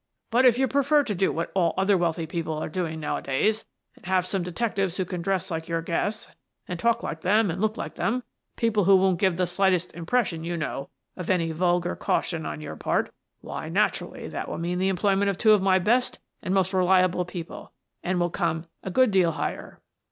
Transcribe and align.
But 0.31 0.45
if 0.45 0.57
you 0.57 0.67
prefer 0.67 1.03
to 1.03 1.13
do 1.13 1.31
what 1.31 1.51
all 1.53 1.75
other 1.77 1.95
wealthy 1.95 2.25
people 2.25 2.55
are 2.57 2.69
doing 2.69 2.99
nowadays, 2.99 3.67
and 3.95 4.03
have 4.07 4.25
some 4.25 4.41
detectives 4.41 4.97
who 4.97 5.05
can 5.05 5.21
dress 5.21 5.51
like 5.51 5.67
your 5.67 5.83
guests, 5.83 6.27
and 6.67 6.79
talk 6.79 7.03
like 7.03 7.21
them 7.21 7.51
and 7.51 7.61
look 7.61 7.77
like 7.77 7.93
them— 7.93 8.23
people 8.55 8.85
who 8.85 8.95
won't 8.95 9.19
give 9.19 9.37
the 9.37 9.45
slightest 9.45 9.93
impression, 9.93 10.43
you 10.43 10.57
know, 10.57 10.89
of 11.15 11.29
any 11.29 11.51
vulgar 11.51 11.95
cau 11.95 12.15
At 12.17 12.23
"The 12.23 12.23
Listening 12.23 12.23
Pipes" 12.23 12.29
13 12.29 12.39
tion 12.41 12.45
on 12.51 12.61
your 12.61 12.75
part— 12.77 13.11
why, 13.41 13.69
naturally, 13.69 14.27
that 14.27 14.49
will 14.49 14.57
mean 14.57 14.79
the 14.79 14.89
employment 14.89 15.29
of 15.29 15.37
two 15.37 15.51
of 15.51 15.61
my 15.61 15.77
best 15.77 16.17
and 16.41 16.51
most 16.51 16.73
reliable 16.73 17.23
people, 17.23 17.71
and 18.01 18.19
will 18.19 18.31
come 18.31 18.65
a 18.81 18.89
good 18.89 19.11
deal 19.11 19.33
higher." 19.33 19.81